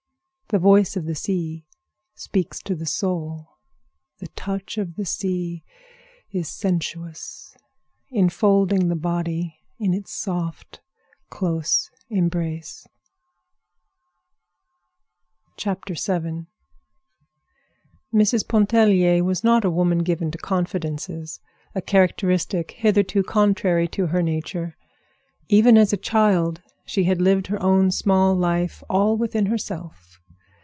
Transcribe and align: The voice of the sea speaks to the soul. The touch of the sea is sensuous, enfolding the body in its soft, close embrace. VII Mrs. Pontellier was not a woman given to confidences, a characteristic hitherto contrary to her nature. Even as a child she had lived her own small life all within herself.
The 0.53 0.59
voice 0.59 0.97
of 0.97 1.05
the 1.05 1.15
sea 1.15 1.65
speaks 2.13 2.61
to 2.63 2.75
the 2.75 2.85
soul. 2.85 3.47
The 4.19 4.27
touch 4.35 4.77
of 4.77 4.95
the 4.97 5.05
sea 5.05 5.63
is 6.33 6.49
sensuous, 6.49 7.55
enfolding 8.13 8.89
the 8.89 8.97
body 8.97 9.61
in 9.79 9.93
its 9.93 10.11
soft, 10.13 10.81
close 11.29 11.89
embrace. 12.09 12.85
VII 15.57 15.75
Mrs. 18.13 18.45
Pontellier 18.45 19.23
was 19.23 19.45
not 19.45 19.63
a 19.63 19.71
woman 19.71 19.99
given 19.99 20.31
to 20.31 20.37
confidences, 20.37 21.39
a 21.73 21.81
characteristic 21.81 22.71
hitherto 22.71 23.23
contrary 23.23 23.87
to 23.87 24.07
her 24.07 24.21
nature. 24.21 24.75
Even 25.47 25.77
as 25.77 25.93
a 25.93 26.05
child 26.11 26.61
she 26.83 27.05
had 27.05 27.21
lived 27.21 27.47
her 27.47 27.63
own 27.63 27.89
small 27.89 28.35
life 28.35 28.83
all 28.89 29.15
within 29.15 29.45
herself. 29.45 30.09